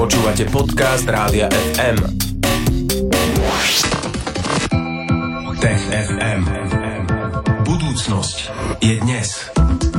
[0.00, 1.44] Počúvate podcast Rádia
[1.76, 2.00] FM.
[5.60, 6.40] Tech FM.
[7.68, 8.36] Budúcnosť
[8.80, 9.28] je dnes.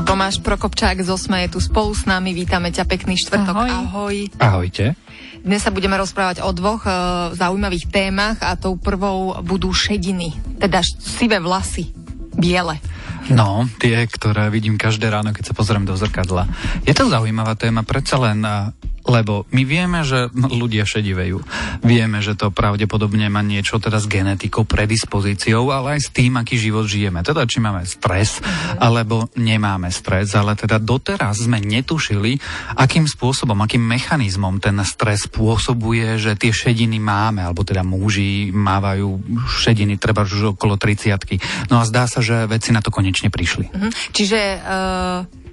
[0.09, 2.33] Tomáš Prokopčák z Osme je tu spolu s nami.
[2.33, 3.53] Vítame ťa, pekný štvrtok.
[3.53, 3.69] Ahoj.
[3.69, 4.15] Ahoj.
[4.41, 4.97] Ahojte.
[5.45, 6.91] Dnes sa budeme rozprávať o dvoch e,
[7.37, 11.93] zaujímavých témach a tou prvou budú šediny, teda sivé vlasy,
[12.33, 12.81] biele.
[13.29, 16.49] No, tie, ktoré vidím každé ráno, keď sa pozriem do zrkadla.
[16.89, 18.73] Je to zaujímavá téma, predsa len, a,
[19.05, 21.41] lebo my vieme, že ľudia šedivejú.
[21.81, 26.57] Vieme, že to pravdepodobne má niečo teda s genetikou, predispozíciou, ale aj s tým, aký
[26.57, 27.25] život žijeme.
[27.25, 28.43] Teda, či máme stres,
[28.77, 32.37] alebo nemáme stres, ale teda doteraz sme netušili,
[32.77, 39.21] akým spôsobom, akým mechanizmom ten stres spôsobuje, že tie šediny máme, alebo teda muži mávajú
[39.47, 41.13] šediny treba už okolo 30
[41.69, 43.71] No a zdá sa, že veci na to konečne prišli.
[43.71, 43.89] Mhm.
[44.13, 44.59] Čiže e,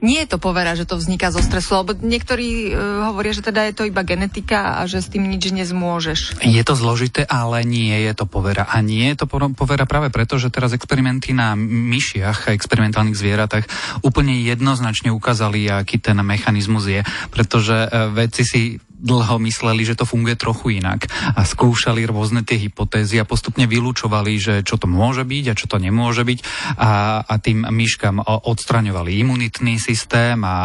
[0.01, 2.73] nie je to povera, že to vzniká zo stresu, lebo niektorí e,
[3.09, 6.41] hovoria, že teda je to iba genetika a že s tým nič nezmôžeš.
[6.43, 8.67] Je to zložité, ale nie je to povera.
[8.67, 13.65] A nie je to po- povera práve preto, že teraz experimenty na myšiach, experimentálnych zvieratách
[14.03, 17.01] úplne jednoznačne ukázali, aký ten mechanizmus je.
[17.31, 18.63] Pretože e, vedci si
[18.99, 24.35] dlho mysleli, že to funguje trochu inak a skúšali rôzne tie hypotézy a postupne vylúčovali,
[24.37, 26.39] že čo to môže byť a čo to nemôže byť
[26.77, 30.59] a, a tým myškám odstraňovali imunitný systém a,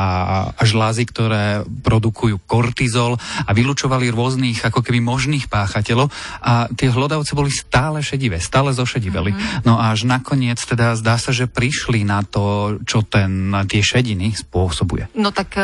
[0.50, 6.10] a žlázy, ktoré produkujú kortizol a vylúčovali rôznych ako keby možných páchateľov
[6.42, 9.32] a tie hlodavce boli stále šedivé, stále zošediveli.
[9.32, 9.66] Mm-hmm.
[9.70, 14.34] No a až nakoniec teda zdá sa, že prišli na to, čo ten, tie šediny
[14.34, 15.14] spôsobuje.
[15.14, 15.64] No tak e,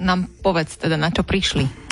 [0.00, 1.88] nám povedz teda, na čo prišli.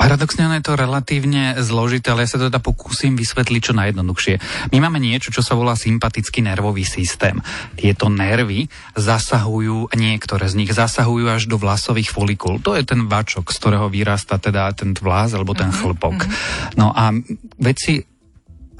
[0.00, 4.34] Paradoxne ono je to relatívne zložité, ale ja sa to teda pokúsim vysvetliť čo najjednoduchšie.
[4.72, 7.36] My máme niečo, čo sa volá sympatický nervový systém.
[7.76, 8.64] Tieto nervy
[8.96, 12.64] zasahujú, niektoré z nich zasahujú až do vlasových folikul.
[12.64, 16.16] To je ten vačok, z ktorého vyrasta teda ten vlas alebo ten chlpok.
[16.80, 17.12] No a
[17.60, 18.00] veci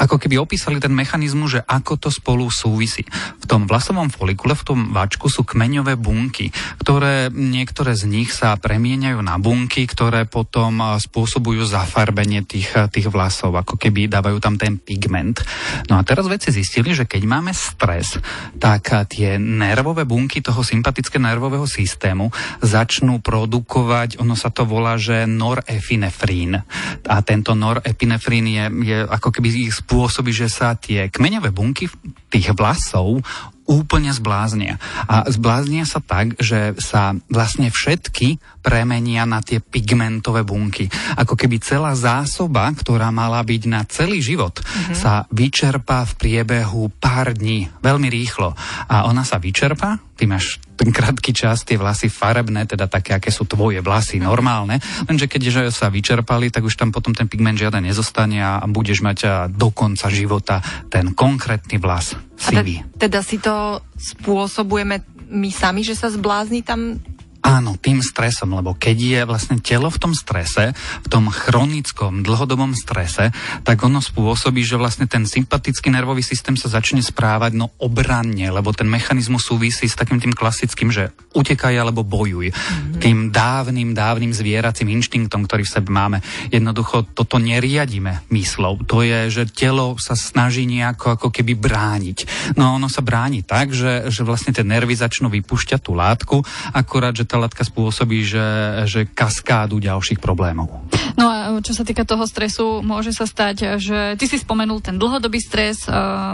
[0.00, 3.04] ako keby opísali ten mechanizmus, že ako to spolu súvisí.
[3.36, 6.48] V tom vlasovom folikule, v tom vačku sú kmeňové bunky,
[6.80, 13.52] ktoré niektoré z nich sa premieňajú na bunky, ktoré potom spôsobujú zafarbenie tých, tých vlasov,
[13.52, 15.44] ako keby dávajú tam ten pigment.
[15.92, 18.16] No a teraz vedci zistili, že keď máme stres,
[18.56, 22.32] tak tie nervové bunky toho sympatického nervového systému
[22.64, 26.56] začnú produkovať, ono sa to volá, že norepinefrín.
[27.04, 31.90] A tento norepinefrín je, je ako keby ich spôsobí, že sa tie kmeňové bunky
[32.30, 33.26] tých vlasov
[33.66, 34.78] úplne zbláznia.
[35.06, 40.86] A zbláznia sa tak, že sa vlastne všetky premenia na tie pigmentové bunky.
[41.18, 44.94] Ako keby celá zásoba, ktorá mala byť na celý život, mm-hmm.
[44.94, 48.54] sa vyčerpá v priebehu pár dní, veľmi rýchlo.
[48.90, 53.32] A ona sa vyčerpá, ty máš ten krátky čas, tie vlasy farebné, teda také, aké
[53.32, 54.76] sú tvoje vlasy, normálne,
[55.08, 59.18] lenže keďže sa vyčerpali, tak už tam potom ten pigment žiaden nezostane a budeš mať
[59.24, 60.60] a, do konca života
[60.92, 62.20] ten konkrétny vlas A
[62.52, 62.84] te- sivý.
[63.00, 65.00] teda si to spôsobujeme
[65.30, 67.00] my sami, že sa zblázni tam
[67.40, 72.76] Áno, tým stresom, lebo keď je vlastne telo v tom strese, v tom chronickom, dlhodobom
[72.76, 73.32] strese,
[73.64, 78.76] tak ono spôsobí, že vlastne ten sympatický nervový systém sa začne správať no obranne, lebo
[78.76, 82.52] ten mechanizmus súvisí s takým tým klasickým, že utekaj alebo bojuj.
[82.52, 83.00] Mm-hmm.
[83.00, 86.20] Tým dávnym, dávnym zvieracím inštinktom, ktorý v sebe máme.
[86.52, 88.84] Jednoducho toto neriadíme myslou.
[88.84, 92.52] To je, že telo sa snaží nejako ako keby brániť.
[92.60, 96.44] No ono sa bráni tak, že, že vlastne tie nervy začnú vypúšťať tú látku,
[96.76, 98.46] akurát, že tá látka spôsobí, že,
[98.90, 100.82] že kaskádu ďalších problémov.
[101.14, 104.98] No a čo sa týka toho stresu, môže sa stať, že ty si spomenul ten
[104.98, 105.86] dlhodobý stres,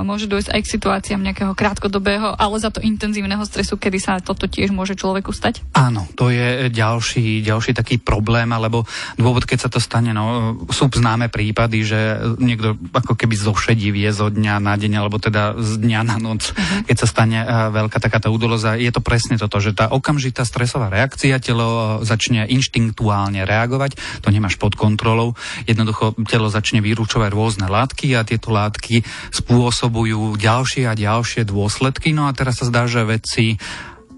[0.05, 4.49] môže dojsť aj k situáciám nejakého krátkodobého, ale za to intenzívneho stresu, kedy sa toto
[4.49, 5.65] tiež môže človeku stať?
[5.75, 8.87] Áno, to je ďalší, ďalší taký problém, alebo
[9.19, 12.01] dôvod, keď sa to stane, no, sú známe prípady, že
[12.39, 16.87] niekto ako keby zošedivie zo dňa na deň, alebo teda z dňa na noc, uh-huh.
[16.87, 17.39] keď sa stane
[17.75, 18.79] veľká takáto údoloza.
[18.79, 24.57] Je to presne toto, že tá okamžitá stresová reakcia, telo začne inštinktuálne reagovať, to nemáš
[24.57, 25.35] pod kontrolou,
[25.67, 29.03] jednoducho telo začne vyrúčovať rôzne látky a tieto látky
[29.35, 32.15] spôsobujú ďalšie a ďalšie dôsledky.
[32.15, 33.59] No a teraz sa zdá, že vedci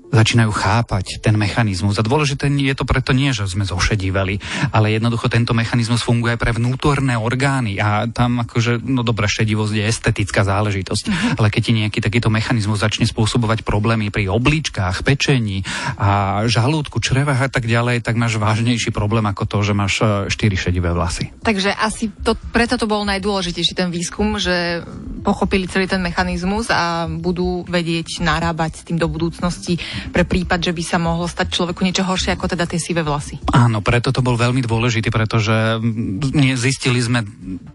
[0.08, 2.00] začínajú chápať ten mechanizmus.
[2.00, 4.40] A dôležité je to preto nie, že sme zošedívali,
[4.72, 9.74] ale jednoducho tento mechanizmus funguje aj pre vnútorné orgány a tam akože, no dobrá, šedivosť
[9.76, 11.38] je estetická záležitosť, uh-huh.
[11.40, 15.62] ale keď ti nejaký takýto mechanizmus začne spôsobovať problémy pri obličkách, pečení
[16.00, 20.32] a žalúdku, črevách a tak ďalej, tak máš vážnejší problém ako to, že máš e,
[20.32, 21.30] štyri šedivé vlasy.
[21.44, 24.82] Takže asi to, preto to bol najdôležitejší ten výskum, že
[25.22, 29.76] pochopili celý ten mechanizmus a budú vedieť narábať s tým do budúcnosti
[30.10, 33.40] pre prípad, že by sa mohlo stať človeku niečo horšie ako teda tie sivé vlasy.
[33.52, 35.80] Áno, preto to bol veľmi dôležitý, pretože
[36.58, 37.24] zistili sme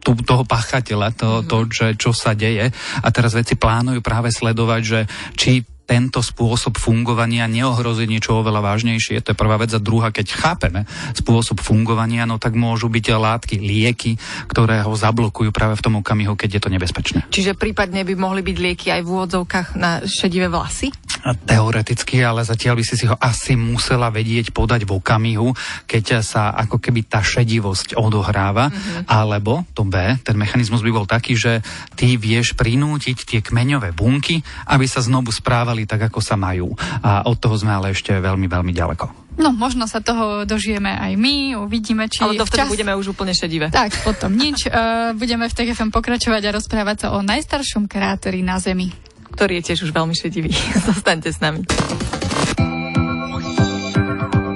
[0.02, 1.50] tu, toho pachateľa, to, mm-hmm.
[1.50, 5.00] to že, čo sa deje a teraz veci plánujú práve sledovať, že
[5.34, 5.52] či
[5.84, 9.20] tento spôsob fungovania neohrozí niečo oveľa vážnejšie.
[9.20, 9.76] To je prvá vec.
[9.76, 14.16] A druhá, keď chápeme spôsob fungovania, no tak môžu byť látky, lieky,
[14.48, 17.20] ktoré ho zablokujú práve v tom okamihu, keď je to nebezpečné.
[17.28, 20.88] Čiže prípadne by mohli byť lieky aj v úvodzovkách na šedivé vlasy?
[21.24, 25.56] Teoreticky, ale zatiaľ by si si ho asi musela vedieť podať v okamihu,
[25.88, 29.08] keď sa ako keby tá šedivosť odohráva, mm-hmm.
[29.08, 31.64] alebo to B, ten mechanizmus by bol taký, že
[31.96, 36.76] ty vieš prinútiť tie kmeňové bunky, aby sa znovu správali tak, ako sa majú.
[37.00, 39.24] A od toho sme ale ešte veľmi, veľmi ďaleko.
[39.34, 42.22] No, možno sa toho dožijeme aj my, uvidíme, či...
[42.22, 42.70] Ale to vtedy čas...
[42.70, 43.74] budeme už úplne šedivé.
[43.74, 44.70] Tak, potom nič.
[44.70, 49.74] Uh, budeme v TGFM pokračovať a rozprávať sa o najstaršom kráteri na Zemi ktorý je
[49.74, 50.54] tiež už veľmi šedivý.
[50.90, 51.66] Zostaňte s nami.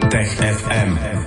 [0.07, 1.17] Tech FM.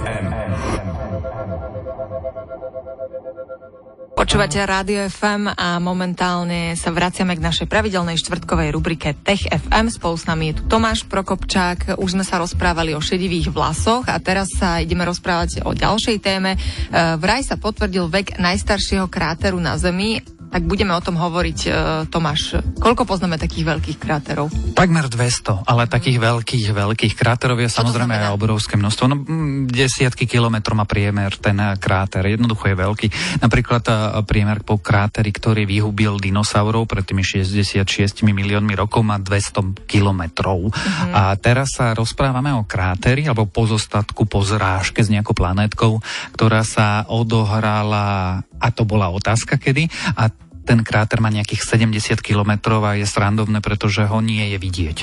[4.21, 9.89] Počúvate Rádio FM a momentálne sa vraciame k našej pravidelnej štvrtkovej rubrike Tech FM.
[9.89, 11.97] Spolu s nami je tu Tomáš Prokopčák.
[11.97, 16.53] Už sme sa rozprávali o šedivých vlasoch a teraz sa ideme rozprávať o ďalšej téme.
[16.53, 16.59] E,
[17.17, 20.21] vraj sa potvrdil vek najstaršieho kráteru na Zemi
[20.51, 21.71] tak budeme o tom hovoriť, e,
[22.11, 22.59] Tomáš.
[22.83, 24.51] Koľko poznáme takých veľkých kráterov?
[24.75, 29.05] Takmer 200, ale takých veľkých, veľkých kráterov je samozrejme aj obrovské množstvo.
[29.07, 29.17] No,
[29.71, 32.27] desiatky kilometrov má priemer ten kráter.
[32.27, 33.07] Jednoducho je veľký.
[33.39, 33.93] Napríklad e,
[34.27, 40.75] priemer po kráteri, ktorý vyhubil dinosaurov pred tými 66 miliónmi rokov, má 200 kilometrov.
[40.75, 41.15] Mm-hmm.
[41.15, 46.03] A teraz sa rozprávame o kráteri alebo pozostatku po zrážke s nejakou planétkou,
[46.35, 49.89] ktorá sa odohrala a to bola otázka kedy.
[50.15, 50.29] A
[50.63, 54.99] ten kráter má nejakých 70 kilometrov a je srandovné, pretože ho nie je vidieť.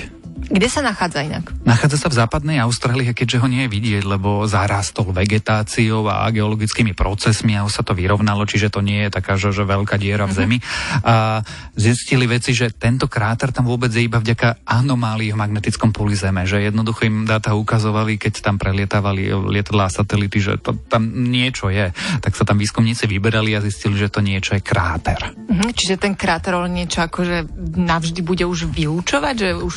[0.47, 1.51] Kde sa nachádza inak?
[1.67, 6.95] Nachádza sa v západnej Austrálii, keďže ho nie je vidieť, lebo zarastol vegetáciou a geologickými
[6.95, 10.23] procesmi a už sa to vyrovnalo, čiže to nie je taká, že, že veľká diera
[10.23, 10.39] v mhm.
[10.39, 10.57] zemi.
[11.03, 11.43] A
[11.75, 16.47] zistili veci, že tento kráter tam vôbec je iba vďaka anomálii v magnetickom poli Zeme,
[16.47, 21.67] že jednoducho im dáta ukazovali, keď tam prelietávali lietadlá a satelity, že to tam niečo
[21.67, 21.91] je.
[22.23, 25.19] Tak sa tam výskumníci vyberali a zistili, že to niečo je kráter.
[25.35, 29.75] Mhm, čiže ten kráter niečo akože navždy bude už vylúčovať, že už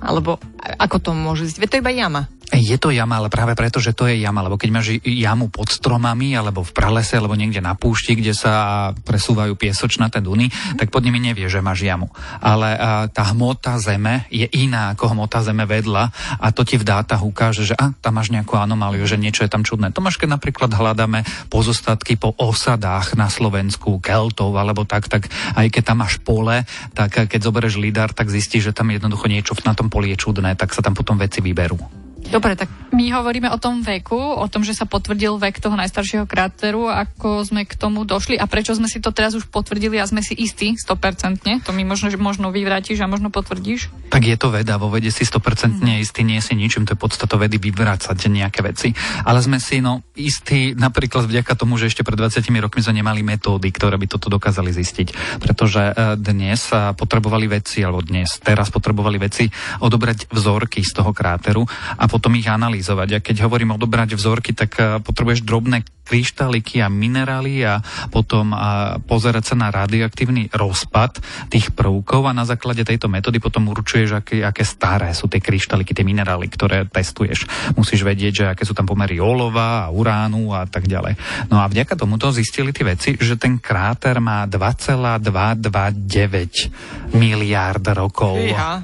[0.00, 0.40] alebo
[0.80, 1.60] ako to môže zistiť?
[1.60, 2.22] Veď to iba jama.
[2.50, 5.70] Je to jama, ale práve preto, že to je jama, lebo keď máš jamu pod
[5.70, 10.82] stromami, alebo v pralese, alebo niekde na púšti, kde sa presúvajú piesočnaté duny, mm.
[10.82, 12.10] tak pod nimi nevie, že máš jamu.
[12.42, 16.10] Ale a, tá hmota zeme je iná ako hmota zeme vedľa
[16.42, 19.50] a to ti v dátach ukáže, že a, tam máš nejakú anomáliu, že niečo je
[19.52, 19.94] tam čudné.
[19.94, 21.22] To máš, keď napríklad hľadáme
[21.54, 26.66] pozostatky po osadách na Slovensku, Keltov alebo tak, tak aj keď tam máš pole,
[26.98, 30.58] tak keď zoberieš lidar, tak zistíš, že tam jednoducho niečo na tom poli je čudné,
[30.58, 31.99] tak sa tam potom veci vyberú.
[32.30, 36.30] Dobre, tak my hovoríme o tom veku, o tom, že sa potvrdil vek toho najstaršieho
[36.30, 40.06] kráteru, ako sme k tomu došli a prečo sme si to teraz už potvrdili a
[40.06, 41.66] sme si istí 100%.
[41.66, 43.90] To mi možno, možno vyvrátiš a možno potvrdíš.
[44.14, 45.98] Tak je to veda, vo vede si 100% mm.
[45.98, 48.94] istý nie si ničím, to je podstato vedy vyvrácať nejaké veci.
[49.26, 53.26] Ale sme si no istí napríklad vďaka tomu, že ešte pred 20 rokmi sme nemali
[53.26, 55.38] metódy, ktoré by toto dokázali zistiť.
[55.42, 59.50] Pretože e, dnes potrebovali veci, alebo dnes, teraz potrebovali veci
[59.82, 61.66] odobrať vzorky z toho kráteru
[61.98, 63.08] a potom ich analyzovať.
[63.16, 67.78] A keď hovorím odobrať vzorky, tak eh, potrebuješ drobné kryštáliky a minerály a
[68.10, 73.70] potom a pozerať sa na radioaktívny rozpad tých prvkov a na základe tejto metódy potom
[73.70, 77.46] určuješ, aké, aké staré sú tie kryštáliky, tie minerály, ktoré testuješ.
[77.78, 81.14] Musíš vedieť, že aké sú tam pomery olova a uránu a tak ďalej.
[81.46, 88.42] No a vďaka tomuto zistili tie veci, že ten kráter má 2,229 miliárd rokov.
[88.42, 88.82] Ja.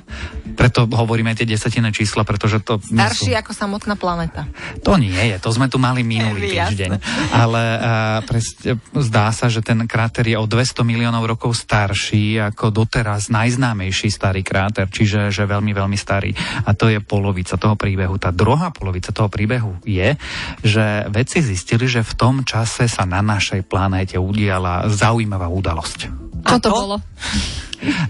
[0.57, 2.79] Preto hovoríme tie desatinné čísla, pretože to...
[2.79, 3.41] Starší sú...
[3.43, 4.47] ako samotná planeta.
[4.87, 8.57] To nie je, to sme tu mali minulý týždeň ale uh, pres,
[8.93, 14.41] zdá sa, že ten kráter je o 200 miliónov rokov starší ako doteraz najznámejší starý
[14.47, 16.33] kráter, čiže že veľmi, veľmi starý.
[16.65, 18.17] A to je polovica toho príbehu.
[18.17, 20.15] Tá druhá polovica toho príbehu je,
[20.63, 26.27] že vedci zistili, že v tom čase sa na našej planéte udiala zaujímavá udalosť.
[26.47, 26.97] Čo to bolo?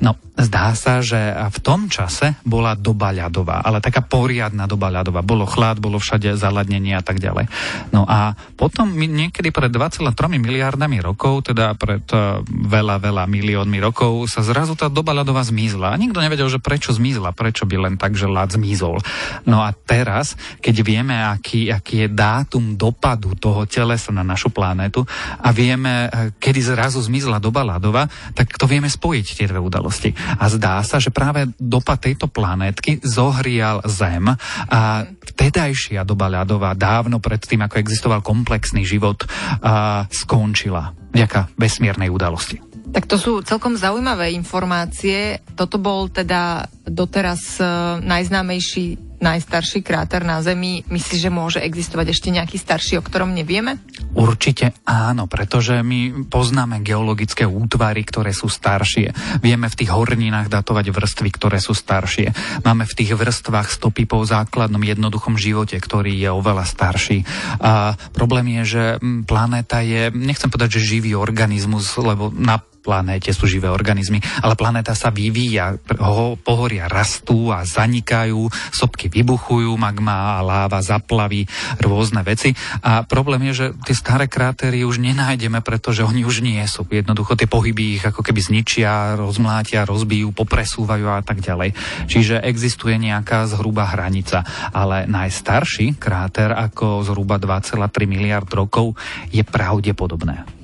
[0.01, 5.25] No, zdá sa, že v tom čase bola doba ľadová, ale taká poriadna doba ľadová.
[5.25, 7.49] Bolo chlad, bolo všade zaladnenie a tak ďalej.
[7.91, 10.05] No a potom niekedy pred 2,3
[10.37, 15.97] miliardami rokov, teda pred uh, veľa, veľa miliónmi rokov, sa zrazu tá doba ľadová zmizla.
[15.97, 19.01] A nikto nevedel, že prečo zmizla, prečo by len tak, že ľad zmizol.
[19.49, 25.09] No a teraz, keď vieme, aký, aký je dátum dopadu toho telesa na našu planetu
[25.41, 28.05] a vieme, eh, kedy zrazu zmizla doba ľadová,
[28.37, 30.11] tak to vieme spojiť tie dve vesmírové udalosti.
[30.37, 34.29] A zdá sa, že práve dopad tejto planétky zohrial Zem
[34.69, 39.25] a vtedajšia doba ľadová, dávno pred tým, ako existoval komplexný život,
[39.65, 42.61] a skončila vďaka vesmírnej udalosti.
[42.87, 45.43] Tak to sú celkom zaujímavé informácie.
[45.59, 50.85] Toto bol teda doteraz uh, najznámejší najstarší kráter na Zemi.
[50.89, 53.81] Myslíš, že môže existovať ešte nejaký starší, o ktorom nevieme?
[54.17, 59.13] Určite áno, pretože my poznáme geologické útvary, ktoré sú staršie.
[59.41, 62.33] Vieme v tých horninách datovať vrstvy, ktoré sú staršie.
[62.65, 67.25] Máme v tých vrstvách stopy po základnom jednoduchom živote, ktorý je oveľa starší.
[67.61, 68.85] A problém je, že
[69.25, 74.95] planéta je, nechcem povedať, že živý organizmus, lebo na planéte sú živé organizmy, ale planéta
[74.95, 81.51] sa vyvíja, ho, pohoria rastú a zanikajú, sopky vybuchujú, magma a láva zaplaví
[81.83, 82.55] rôzne veci.
[82.87, 86.87] A problém je, že tie staré krátery už nenájdeme, pretože oni už nie sú.
[86.87, 91.75] Jednoducho tie pohyby ich ako keby zničia, rozmlátia, rozbijú, popresúvajú a tak ďalej.
[92.07, 94.47] Čiže existuje nejaká zhruba hranica.
[94.71, 98.95] Ale najstarší kráter ako zhruba 2,3 miliard rokov
[99.35, 100.56] je pravdepodobné.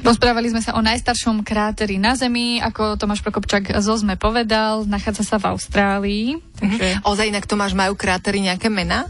[0.00, 5.24] Rozprávali sme sa o najstaršom kráteri na Zemi, ako Tomáš Prokopčak zo sme povedal, nachádza
[5.26, 6.26] sa v Austrálii.
[6.56, 7.04] Takže...
[7.04, 9.04] Ozaj inak Tomáš, majú krátery nejaké mená?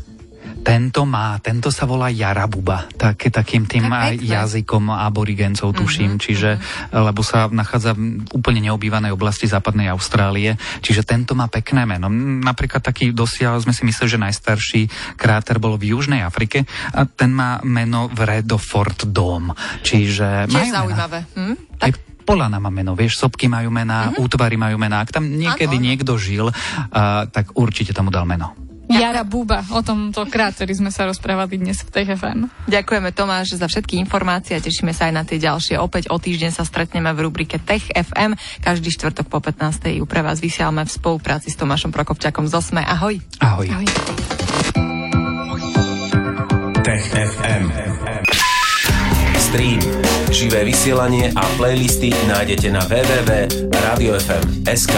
[0.69, 6.25] Tento má, tento sa volá Jarabuba, tak, takým tým tak jazykom aborigencov tuším, mm-hmm.
[6.29, 6.51] čiže,
[6.93, 12.13] lebo sa nachádza v úplne neobývanej oblasti západnej Austrálie, čiže tento má pekné meno.
[12.45, 14.83] Napríklad taký dosiaľ sme si mysleli, že najstarší
[15.17, 20.53] kráter bol v Južnej Afrike a ten má meno Vredofort Dome, čiže...
[20.53, 21.25] Tiež zaujímavé.
[21.33, 21.81] Hm?
[21.81, 21.93] Tak...
[22.29, 24.21] Polana má meno, vieš, sopky majú mená, mm-hmm.
[24.21, 25.01] útvary majú mená.
[25.01, 25.85] Ak tam niekedy ano.
[25.89, 28.68] niekto žil, uh, tak určite tomu dal meno.
[28.89, 29.61] Jara Buba.
[29.69, 32.49] O tomto kráteri sme sa rozprávali dnes v TFM.
[32.73, 35.77] Ďakujeme Tomáš za všetky informácie a tešíme sa aj na tie ďalšie.
[35.77, 38.33] Opäť o týždeň sa stretneme v rubrike Tech FM.
[38.65, 40.01] Každý štvrtok po 15.
[40.01, 42.81] ju pre vás vysielame v spolupráci s Tomášom Prokopčakom z Osme.
[42.81, 43.21] Ahoj.
[43.45, 43.69] Ahoj.
[43.69, 43.87] Ahoj.
[46.81, 47.89] Tech FM.
[49.49, 49.81] Stream,
[50.29, 54.93] živé vysielanie a playlisty nájdete na www.radiofm.sk.